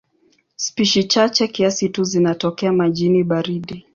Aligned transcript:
Spishi 0.55 1.03
chache 1.03 1.47
kiasi 1.47 1.89
tu 1.89 2.03
zinatokea 2.03 2.73
majini 2.73 3.23
baridi. 3.23 3.85